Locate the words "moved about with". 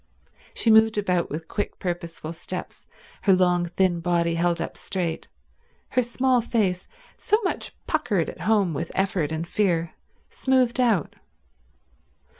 0.71-1.47